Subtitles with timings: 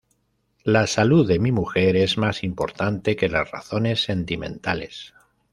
[0.63, 5.13] La salud de mi mujer es más importante que las razones sentimentales.